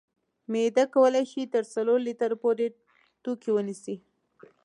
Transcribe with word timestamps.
معده 0.51 0.85
کولی 0.93 1.23
شي 1.31 1.41
تر 1.53 1.63
څلورو 1.73 2.03
لیترو 2.07 2.37
پورې 2.43 2.65
توکي 3.23 3.51
ونیسي. 3.53 3.95